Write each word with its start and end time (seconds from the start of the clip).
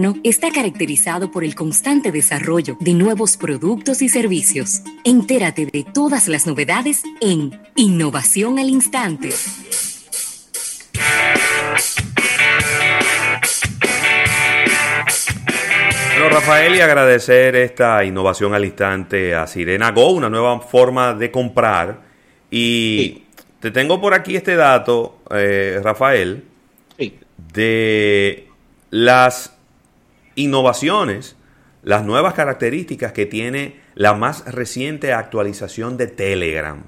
moderno 0.00 0.20
está 0.24 0.50
caracterizado 0.50 1.30
por 1.30 1.44
el 1.44 1.54
constante 1.54 2.10
desarrollo 2.10 2.76
de 2.80 2.94
nuevos 2.94 3.36
productos 3.36 4.02
y 4.02 4.08
servicios. 4.08 4.80
Entérate 5.04 5.66
de 5.66 5.84
todas 5.84 6.28
las 6.28 6.46
novedades 6.46 7.02
en 7.20 7.60
Innovación 7.76 8.58
al 8.58 8.68
Instante. 8.68 9.30
Bueno, 16.18 16.34
Rafael, 16.34 16.74
y 16.76 16.80
agradecer 16.80 17.56
esta 17.56 18.04
innovación 18.04 18.54
al 18.54 18.64
instante 18.64 19.34
a 19.34 19.46
Sirena 19.46 19.90
Go, 19.90 20.10
una 20.10 20.28
nueva 20.28 20.60
forma 20.60 21.14
de 21.14 21.30
comprar. 21.30 22.00
Y 22.50 23.22
te 23.58 23.70
tengo 23.70 24.00
por 24.00 24.14
aquí 24.14 24.36
este 24.36 24.56
dato, 24.56 25.20
eh, 25.30 25.80
Rafael, 25.82 26.44
de 27.52 28.48
las 28.90 29.59
innovaciones, 30.42 31.36
las 31.82 32.04
nuevas 32.04 32.34
características 32.34 33.12
que 33.12 33.26
tiene 33.26 33.80
la 33.94 34.14
más 34.14 34.44
reciente 34.52 35.12
actualización 35.12 35.96
de 35.96 36.06
Telegram. 36.06 36.82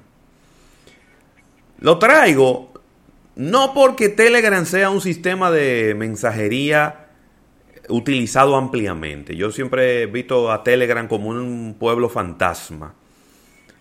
Lo 1.79 1.99
traigo 1.99 2.73
no 3.35 3.73
porque 3.73 4.09
Telegram 4.09 4.65
sea 4.65 4.89
un 4.89 5.01
sistema 5.01 5.49
de 5.49 5.95
mensajería 5.97 7.07
utilizado 7.89 8.55
ampliamente. 8.55 9.35
Yo 9.35 9.51
siempre 9.51 10.03
he 10.03 10.05
visto 10.05 10.51
a 10.51 10.63
Telegram 10.63 11.07
como 11.07 11.29
un 11.29 11.75
pueblo 11.79 12.09
fantasma, 12.09 12.93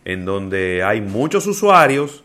en 0.05 0.25
donde 0.25 0.83
hay 0.83 1.01
muchos 1.01 1.47
usuarios, 1.47 2.25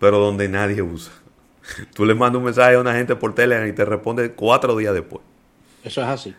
pero 0.00 0.18
donde 0.18 0.48
nadie 0.48 0.80
usa. 0.82 1.12
Tú 1.94 2.06
le 2.06 2.14
mandas 2.14 2.38
un 2.38 2.44
mensaje 2.44 2.76
a 2.76 2.80
una 2.80 2.94
gente 2.94 3.14
por 3.14 3.34
Telegram 3.34 3.68
y 3.68 3.72
te 3.72 3.84
responde 3.84 4.32
cuatro 4.32 4.76
días 4.76 4.94
después. 4.94 5.22
Eso 5.84 6.00
es 6.00 6.08
así. 6.08 6.34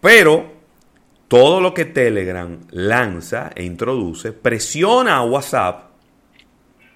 Pero 0.00 0.52
todo 1.28 1.60
lo 1.60 1.74
que 1.74 1.84
Telegram 1.84 2.58
lanza 2.70 3.50
e 3.54 3.64
introduce 3.64 4.32
presiona 4.32 5.16
a 5.16 5.24
WhatsApp 5.24 5.90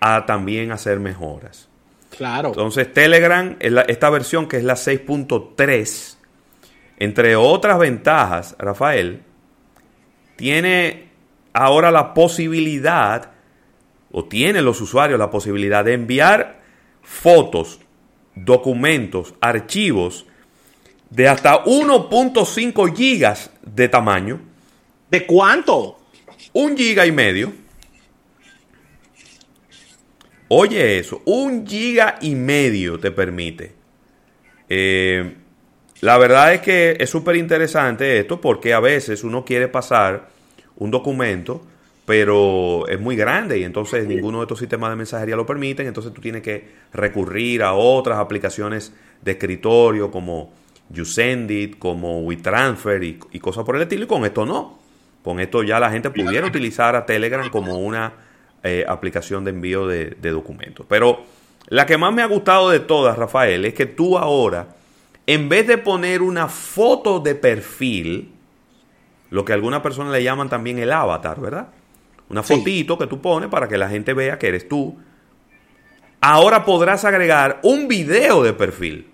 a 0.00 0.24
también 0.26 0.72
hacer 0.72 1.00
mejoras. 1.00 1.68
Claro. 2.16 2.48
Entonces 2.48 2.92
Telegram, 2.92 3.56
esta 3.60 4.10
versión 4.10 4.48
que 4.48 4.58
es 4.58 4.64
la 4.64 4.74
6.3, 4.74 6.16
entre 6.98 7.36
otras 7.36 7.78
ventajas, 7.78 8.56
Rafael, 8.58 9.22
tiene 10.36 11.10
ahora 11.52 11.90
la 11.90 12.14
posibilidad, 12.14 13.30
o 14.10 14.24
tienen 14.24 14.64
los 14.64 14.80
usuarios 14.80 15.18
la 15.18 15.30
posibilidad 15.30 15.84
de 15.84 15.94
enviar 15.94 16.60
fotos, 17.02 17.80
documentos, 18.34 19.34
archivos 19.40 20.26
de 21.12 21.28
hasta 21.28 21.64
1.5 21.64 22.96
gigas 22.96 23.50
de 23.62 23.88
tamaño. 23.88 24.40
¿De 25.10 25.26
cuánto? 25.26 25.98
Un 26.54 26.76
giga 26.76 27.06
y 27.06 27.12
medio. 27.12 27.52
Oye 30.48 30.98
eso, 30.98 31.22
un 31.26 31.66
giga 31.66 32.16
y 32.22 32.34
medio 32.34 32.98
te 32.98 33.10
permite. 33.10 33.74
Eh, 34.68 35.36
la 36.00 36.16
verdad 36.16 36.54
es 36.54 36.60
que 36.62 36.96
es 36.98 37.10
súper 37.10 37.36
interesante 37.36 38.18
esto 38.18 38.40
porque 38.40 38.72
a 38.72 38.80
veces 38.80 39.22
uno 39.22 39.44
quiere 39.44 39.68
pasar 39.68 40.28
un 40.76 40.90
documento 40.90 41.66
pero 42.04 42.88
es 42.88 43.00
muy 43.00 43.16
grande 43.16 43.58
y 43.58 43.64
entonces 43.64 44.06
ninguno 44.06 44.38
de 44.38 44.44
estos 44.44 44.58
sistemas 44.58 44.90
de 44.90 44.96
mensajería 44.96 45.36
lo 45.36 45.46
permiten, 45.46 45.86
entonces 45.86 46.12
tú 46.12 46.20
tienes 46.20 46.42
que 46.42 46.68
recurrir 46.92 47.62
a 47.62 47.74
otras 47.74 48.18
aplicaciones 48.18 48.92
de 49.22 49.32
escritorio 49.32 50.10
como 50.10 50.52
YouSendIt, 50.92 51.78
como 51.78 52.20
WeTransfer 52.20 53.02
y, 53.02 53.18
y 53.32 53.40
cosas 53.40 53.64
por 53.64 53.76
el 53.76 53.82
estilo, 53.82 54.04
y 54.04 54.06
con 54.06 54.24
esto 54.24 54.46
no. 54.46 54.78
Con 55.22 55.40
esto 55.40 55.62
ya 55.62 55.78
la 55.78 55.90
gente 55.90 56.10
pudiera 56.10 56.46
utilizar 56.46 56.96
a 56.96 57.06
Telegram 57.06 57.48
como 57.50 57.78
una 57.78 58.12
eh, 58.62 58.84
aplicación 58.86 59.44
de 59.44 59.50
envío 59.50 59.86
de, 59.86 60.16
de 60.20 60.30
documentos. 60.30 60.84
Pero 60.88 61.24
la 61.68 61.86
que 61.86 61.96
más 61.96 62.12
me 62.12 62.22
ha 62.22 62.26
gustado 62.26 62.70
de 62.70 62.80
todas, 62.80 63.16
Rafael, 63.16 63.64
es 63.64 63.74
que 63.74 63.86
tú 63.86 64.18
ahora, 64.18 64.68
en 65.26 65.48
vez 65.48 65.66
de 65.66 65.78
poner 65.78 66.22
una 66.22 66.48
foto 66.48 67.20
de 67.20 67.36
perfil, 67.36 68.32
lo 69.30 69.44
que 69.44 69.52
algunas 69.52 69.80
personas 69.80 70.12
le 70.12 70.22
llaman 70.22 70.48
también 70.48 70.78
el 70.78 70.92
avatar, 70.92 71.40
¿verdad? 71.40 71.68
Una 72.28 72.42
fotito 72.42 72.98
que 72.98 73.06
tú 73.06 73.20
pones 73.20 73.48
para 73.48 73.68
que 73.68 73.78
la 73.78 73.88
gente 73.88 74.14
vea 74.14 74.38
que 74.38 74.48
eres 74.48 74.68
tú. 74.68 74.98
Ahora 76.20 76.64
podrás 76.64 77.04
agregar 77.04 77.60
un 77.62 77.88
video 77.88 78.42
de 78.42 78.52
perfil. 78.52 79.08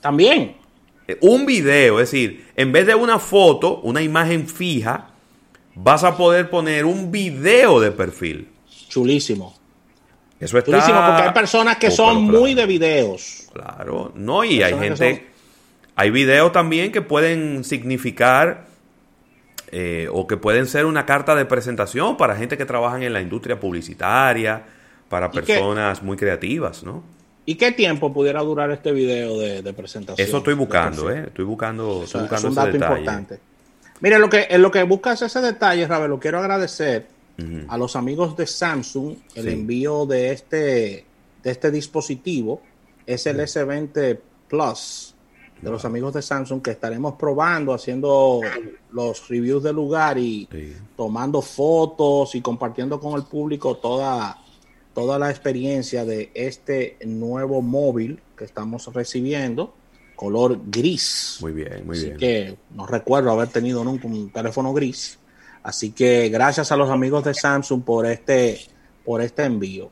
También. 0.00 0.59
Eh, 1.10 1.18
un 1.22 1.44
video, 1.44 1.98
es 2.00 2.12
decir, 2.12 2.46
en 2.54 2.70
vez 2.70 2.86
de 2.86 2.94
una 2.94 3.18
foto, 3.18 3.80
una 3.80 4.00
imagen 4.00 4.46
fija, 4.46 5.08
vas 5.74 6.04
a 6.04 6.16
poder 6.16 6.50
poner 6.50 6.84
un 6.84 7.10
video 7.10 7.80
de 7.80 7.90
perfil. 7.90 8.48
Chulísimo. 8.88 9.56
Eso 10.38 10.56
está. 10.56 10.70
Chulísimo, 10.70 11.04
porque 11.04 11.22
hay 11.22 11.32
personas 11.32 11.78
que 11.78 11.90
son 11.90 12.22
muy 12.22 12.54
de 12.54 12.64
videos. 12.66 13.48
Claro, 13.52 14.12
no, 14.14 14.44
y 14.44 14.62
hay 14.62 14.78
gente. 14.78 15.26
Hay 15.96 16.10
videos 16.10 16.52
también 16.52 16.92
que 16.92 17.02
pueden 17.02 17.64
significar 17.64 18.66
eh, 19.72 20.08
o 20.12 20.26
que 20.26 20.36
pueden 20.36 20.66
ser 20.66 20.86
una 20.86 21.04
carta 21.04 21.34
de 21.34 21.44
presentación 21.44 22.16
para 22.16 22.36
gente 22.36 22.56
que 22.56 22.64
trabaja 22.64 23.04
en 23.04 23.12
la 23.12 23.20
industria 23.20 23.58
publicitaria, 23.58 24.64
para 25.08 25.30
personas 25.30 26.02
muy 26.02 26.16
creativas, 26.16 26.84
¿no? 26.84 27.02
¿Y 27.50 27.56
qué 27.56 27.72
tiempo 27.72 28.12
pudiera 28.12 28.42
durar 28.42 28.70
este 28.70 28.92
video 28.92 29.36
de, 29.36 29.72
presentación? 29.72 30.24
Eso 30.24 30.38
estoy 30.38 30.54
buscando, 30.54 31.10
¿eh? 31.10 31.24
Estoy 31.26 31.44
buscando, 31.44 32.04
estoy 32.04 32.20
buscando 32.20 32.46
es 32.46 32.50
un 32.50 32.54
dato 32.54 32.76
importante. 32.76 33.40
Mire, 33.98 34.20
lo 34.20 34.30
que, 34.30 34.46
lo 34.56 34.70
que 34.70 34.84
buscas 34.84 35.20
ese 35.22 35.40
detalle, 35.40 35.84
Ravel, 35.88 36.10
lo 36.10 36.20
quiero 36.20 36.38
agradecer 36.38 37.08
a 37.66 37.76
los 37.76 37.96
amigos 37.96 38.36
de 38.36 38.46
Samsung 38.46 39.16
el 39.34 39.48
envío 39.48 40.06
de 40.06 40.30
este, 40.30 41.04
de 41.42 41.50
este 41.50 41.72
dispositivo. 41.72 42.62
Es 43.04 43.26
el 43.26 43.40
S20 43.40 44.20
Plus 44.48 45.16
de 45.60 45.70
los 45.72 45.84
amigos 45.84 46.14
de 46.14 46.22
Samsung 46.22 46.62
que 46.62 46.70
estaremos 46.70 47.14
probando, 47.14 47.74
haciendo 47.74 48.42
los 48.92 49.28
reviews 49.28 49.64
del 49.64 49.74
lugar 49.74 50.18
y 50.18 50.48
tomando 50.96 51.42
fotos 51.42 52.32
y 52.36 52.40
compartiendo 52.40 53.00
con 53.00 53.14
el 53.18 53.24
público 53.24 53.76
toda, 53.76 54.38
toda 55.00 55.18
la 55.18 55.30
experiencia 55.30 56.04
de 56.04 56.30
este 56.34 56.98
nuevo 57.06 57.62
móvil 57.62 58.20
que 58.36 58.44
estamos 58.44 58.92
recibiendo, 58.92 59.74
color 60.14 60.60
gris. 60.66 61.38
Muy 61.40 61.52
bien, 61.52 61.86
muy 61.86 61.96
Así 61.96 62.10
que 62.18 62.58
no 62.74 62.86
recuerdo 62.86 63.30
haber 63.30 63.48
tenido 63.48 63.82
nunca 63.82 64.06
un 64.06 64.28
teléfono 64.28 64.74
gris. 64.74 65.18
Así 65.62 65.92
que 65.92 66.28
gracias 66.28 66.70
a 66.70 66.76
los 66.76 66.90
amigos 66.90 67.24
de 67.24 67.32
Samsung 67.32 67.82
por 67.82 68.04
este, 68.04 68.60
por 69.02 69.22
este 69.22 69.44
envío. 69.44 69.90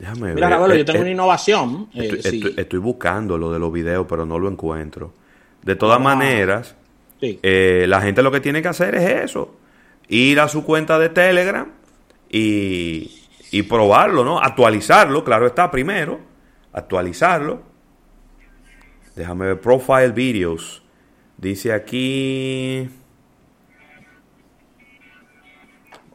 Déjame 0.00 0.34
Mira, 0.34 0.58
ver. 0.58 0.78
yo 0.78 0.84
tengo 0.84 1.02
una 1.02 1.10
innovación. 1.10 1.88
Estoy, 1.94 2.18
estoy, 2.18 2.54
estoy, 2.56 2.78
buscando 2.80 3.38
lo 3.38 3.52
de 3.52 3.60
los 3.60 3.72
videos, 3.72 4.06
pero 4.08 4.26
no 4.26 4.40
lo 4.40 4.48
encuentro. 4.48 5.14
De 5.62 5.76
todas 5.76 6.00
maneras, 6.00 6.74
sí. 7.20 7.38
eh, 7.44 7.86
la 7.88 8.00
gente 8.00 8.24
lo 8.24 8.32
que 8.32 8.40
tiene 8.40 8.60
que 8.60 8.68
hacer 8.68 8.96
es 8.96 9.30
eso. 9.30 9.54
Ir 10.08 10.40
a 10.40 10.48
su 10.48 10.64
cuenta 10.64 10.98
de 10.98 11.10
Telegram 11.10 11.70
y, 12.28 13.25
y 13.50 13.62
probarlo, 13.62 14.24
¿no? 14.24 14.38
Actualizarlo, 14.40 15.24
claro 15.24 15.46
está, 15.46 15.70
primero. 15.70 16.20
Actualizarlo. 16.72 17.62
Déjame 19.14 19.46
ver, 19.46 19.60
Profile 19.60 20.10
Videos. 20.10 20.82
Dice 21.38 21.72
aquí... 21.72 22.88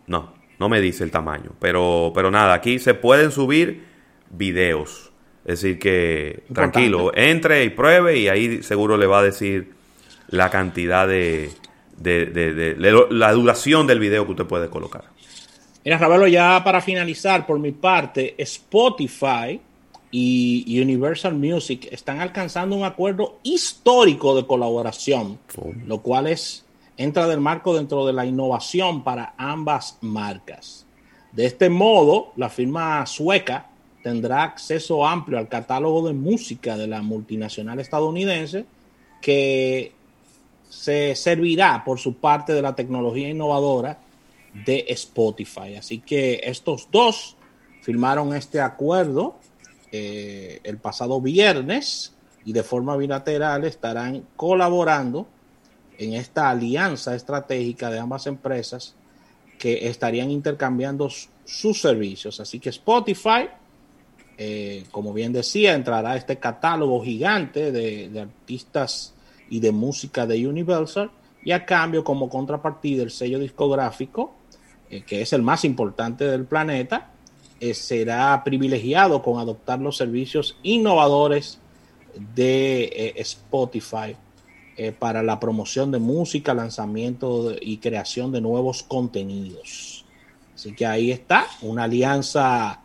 No, 0.07 0.33
no 0.59 0.69
me 0.69 0.81
dice 0.81 1.03
el 1.03 1.11
tamaño. 1.11 1.51
Pero, 1.59 2.11
pero 2.13 2.31
nada, 2.31 2.53
aquí 2.53 2.79
se 2.79 2.93
pueden 2.93 3.31
subir 3.31 3.85
videos. 4.29 5.11
Es 5.45 5.61
decir, 5.61 5.79
que 5.79 6.43
Importante. 6.47 6.53
tranquilo, 6.73 7.11
entre 7.15 7.63
y 7.63 7.69
pruebe 7.69 8.17
y 8.17 8.27
ahí 8.27 8.61
seguro 8.61 8.97
le 8.97 9.07
va 9.07 9.19
a 9.19 9.23
decir 9.23 9.73
la 10.27 10.49
cantidad 10.51 11.07
de, 11.07 11.49
de, 11.97 12.27
de, 12.27 12.53
de- 12.53 12.73
de- 12.75 13.07
la 13.09 13.31
duración 13.31 13.87
del 13.87 13.99
video 13.99 14.25
que 14.25 14.31
usted 14.31 14.45
puede 14.45 14.69
colocar. 14.69 15.05
Mira, 15.83 15.97
Ravelo, 15.97 16.27
ya 16.27 16.61
para 16.63 16.81
finalizar, 16.81 17.45
por 17.47 17.57
mi 17.59 17.71
parte, 17.71 18.35
Spotify 18.37 19.59
y 20.11 20.79
Universal 20.81 21.33
Music 21.33 21.87
están 21.91 22.19
alcanzando 22.19 22.75
un 22.75 22.83
acuerdo 22.83 23.39
histórico 23.43 24.35
de 24.35 24.45
colaboración, 24.45 25.39
Oh. 25.57 25.71
lo 25.87 26.01
cual 26.01 26.27
es, 26.27 26.65
entra 26.97 27.27
del 27.27 27.39
marco 27.39 27.73
dentro 27.73 28.05
de 28.05 28.13
la 28.13 28.25
innovación 28.25 29.03
para 29.03 29.33
ambas 29.37 29.97
marcas. 30.01 30.85
De 31.31 31.45
este 31.45 31.69
modo, 31.69 32.33
la 32.35 32.49
firma 32.49 33.05
sueca 33.05 33.67
tendrá 34.03 34.43
acceso 34.43 35.07
amplio 35.07 35.37
al 35.37 35.47
catálogo 35.47 36.07
de 36.07 36.13
música 36.13 36.75
de 36.77 36.87
la 36.87 37.01
multinacional 37.01 37.79
estadounidense 37.79 38.65
que 39.21 39.93
se 40.69 41.15
servirá 41.15 41.83
por 41.85 41.99
su 41.99 42.15
parte 42.15 42.53
de 42.53 42.61
la 42.61 42.75
tecnología 42.75 43.29
innovadora 43.29 43.97
de 44.53 44.85
Spotify. 44.89 45.75
Así 45.77 45.99
que 45.99 46.41
estos 46.43 46.89
dos 46.91 47.37
firmaron 47.81 48.35
este 48.35 48.61
acuerdo 48.61 49.35
eh, 49.91 50.59
el 50.63 50.77
pasado 50.77 51.19
viernes 51.19 52.13
y 52.45 52.53
de 52.53 52.63
forma 52.63 52.95
bilateral 52.95 53.65
estarán 53.65 54.25
colaborando 54.35 55.27
en 55.97 56.13
esta 56.13 56.49
alianza 56.49 57.15
estratégica 57.15 57.89
de 57.89 57.99
ambas 57.99 58.25
empresas 58.25 58.95
que 59.59 59.87
estarían 59.87 60.31
intercambiando 60.31 61.07
sus 61.45 61.79
servicios. 61.79 62.39
Así 62.39 62.59
que 62.59 62.69
Spotify, 62.69 63.49
eh, 64.37 64.85
como 64.89 65.13
bien 65.13 65.33
decía, 65.33 65.75
entrará 65.75 66.11
a 66.11 66.15
este 66.15 66.37
catálogo 66.37 67.03
gigante 67.03 67.71
de, 67.71 68.19
artistas 68.19 69.13
y 69.49 69.59
de 69.59 69.71
música 69.71 70.25
de 70.25 70.47
Universal 70.47 71.11
y 71.43 71.51
a 71.51 71.65
cambio 71.65 72.03
como 72.03 72.29
contrapartida 72.29 73.03
el 73.03 73.11
sello 73.11 73.37
discográfico, 73.37 74.33
eh, 74.91 75.03
que 75.07 75.21
es 75.21 75.31
el 75.31 75.41
más 75.41 75.63
importante 75.63 76.25
del 76.25 76.43
planeta, 76.43 77.11
eh, 77.61 77.73
será 77.73 78.43
privilegiado 78.43 79.21
con 79.21 79.39
adoptar 79.39 79.79
los 79.79 79.95
servicios 79.95 80.57
innovadores 80.63 81.59
de 82.35 83.13
Spotify 83.15 84.17
eh, 84.75 84.91
para 84.91 85.23
la 85.23 85.39
promoción 85.39 85.91
de 85.91 85.99
música, 85.99 86.53
lanzamiento 86.53 87.55
y 87.61 87.77
creación 87.77 88.33
de 88.33 88.41
nuevos 88.41 88.83
contenidos. 88.83 90.03
Así 90.53 90.75
que 90.75 90.85
ahí 90.85 91.09
está, 91.09 91.47
una 91.61 91.85
alianza 91.85 92.81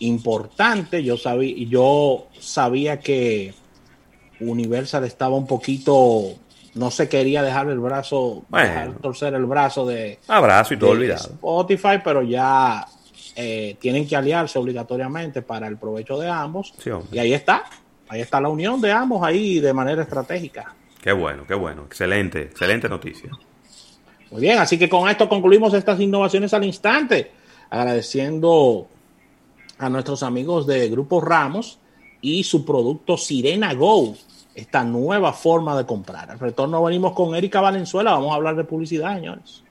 importante. 0.00 1.02
Yo 1.02 1.16
sabía, 1.16 1.66
yo 1.66 2.26
sabía 2.38 3.00
que 3.00 3.54
Universal 4.38 5.04
estaba 5.04 5.34
un 5.34 5.46
poquito, 5.46 6.34
no 6.74 6.90
se 6.90 7.08
quería 7.08 7.42
dejar 7.42 7.68
el 7.68 7.80
brazo, 7.80 8.44
dejar 8.50 8.92
torcer 8.98 9.34
el 9.34 9.44
brazo 9.44 9.86
de, 9.86 10.18
abrazo 10.28 10.74
y 10.74 10.78
todo 10.78 10.90
olvidado. 10.90 11.30
Spotify, 11.34 12.00
pero 12.02 12.22
ya 12.22 12.86
eh, 13.36 13.76
tienen 13.80 14.06
que 14.06 14.16
aliarse 14.16 14.58
obligatoriamente 14.58 15.42
para 15.42 15.66
el 15.66 15.76
provecho 15.76 16.18
de 16.18 16.28
ambos. 16.28 16.74
y 17.10 17.18
ahí 17.18 17.34
está, 17.34 17.64
ahí 18.08 18.20
está 18.20 18.40
la 18.40 18.48
unión 18.48 18.80
de 18.80 18.92
ambos 18.92 19.22
ahí 19.22 19.60
de 19.60 19.72
manera 19.72 20.02
estratégica. 20.02 20.74
Qué 21.00 21.12
bueno, 21.12 21.44
qué 21.46 21.54
bueno. 21.54 21.82
Excelente, 21.86 22.42
excelente 22.42 22.88
noticia. 22.88 23.30
Muy 24.30 24.40
bien, 24.40 24.58
así 24.58 24.78
que 24.78 24.88
con 24.88 25.08
esto 25.08 25.28
concluimos 25.28 25.74
estas 25.74 26.00
innovaciones 26.00 26.54
al 26.54 26.64
instante. 26.64 27.32
Agradeciendo 27.68 28.86
a 29.78 29.88
nuestros 29.88 30.22
amigos 30.22 30.66
de 30.66 30.88
Grupo 30.88 31.20
Ramos 31.20 31.78
y 32.20 32.44
su 32.44 32.64
producto 32.64 33.16
Sirena 33.16 33.74
Go, 33.74 34.14
esta 34.54 34.84
nueva 34.84 35.32
forma 35.32 35.76
de 35.76 35.86
comprar. 35.86 36.30
Al 36.30 36.38
retorno 36.38 36.82
venimos 36.82 37.12
con 37.12 37.34
Erika 37.34 37.60
Valenzuela, 37.60 38.12
vamos 38.12 38.32
a 38.32 38.36
hablar 38.36 38.56
de 38.56 38.64
publicidad, 38.64 39.14
señores. 39.14 39.62